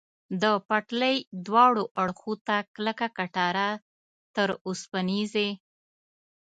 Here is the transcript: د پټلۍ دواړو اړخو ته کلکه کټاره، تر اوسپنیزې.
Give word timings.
د 0.41 0.43
پټلۍ 0.67 1.17
دواړو 1.45 1.83
اړخو 2.01 2.33
ته 2.47 2.55
کلکه 2.75 3.07
کټاره، 3.17 3.69
تر 4.35 4.49
اوسپنیزې. 4.67 5.49